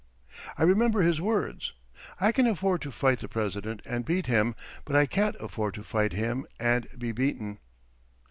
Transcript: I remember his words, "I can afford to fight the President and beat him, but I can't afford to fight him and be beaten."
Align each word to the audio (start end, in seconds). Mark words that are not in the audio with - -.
I 0.57 0.63
remember 0.63 1.03
his 1.03 1.21
words, 1.21 1.73
"I 2.19 2.31
can 2.31 2.47
afford 2.47 2.81
to 2.81 2.91
fight 2.91 3.19
the 3.19 3.27
President 3.27 3.83
and 3.85 4.03
beat 4.03 4.25
him, 4.25 4.55
but 4.83 4.95
I 4.95 5.05
can't 5.05 5.35
afford 5.39 5.75
to 5.75 5.83
fight 5.83 6.13
him 6.13 6.47
and 6.59 6.87
be 6.97 7.11
beaten." 7.11 7.59